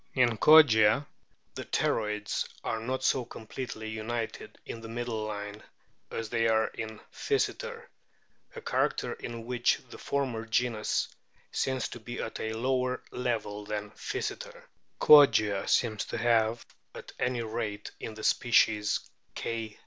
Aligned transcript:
In 0.15 0.35
Kogia 0.39 1.05
the 1.53 1.63
pterygoids 1.63 2.47
are 2.63 2.79
not 2.79 3.03
so 3.03 3.23
completely 3.23 3.87
united 3.87 4.57
in 4.65 4.81
the 4.81 4.87
middle 4.87 5.25
line 5.25 5.61
as 6.09 6.29
they 6.31 6.47
are 6.47 6.69
in 6.69 6.99
Physeter, 7.13 7.83
a 8.55 8.61
character 8.61 9.13
in 9.13 9.45
which 9.45 9.77
the 9.91 9.99
former 9.99 10.47
genus 10.47 11.07
seems 11.51 11.87
to 11.89 11.99
be 11.99 12.19
at 12.19 12.39
a 12.39 12.53
lower 12.53 13.03
level 13.11 13.63
than 13.63 13.91
Physeter; 13.91 14.63
Kogia 14.99 15.67
seems 15.69 16.03
to 16.05 16.17
have 16.17 16.65
(at 16.95 17.11
any 17.19 17.43
rate 17.43 17.91
in 17.99 18.15
the 18.15 18.23
species 18.23 19.07
K. 19.35 19.77